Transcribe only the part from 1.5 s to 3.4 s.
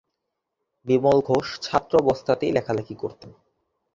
ছাত্রাবস্থাতেই লেখালেখি করতেন।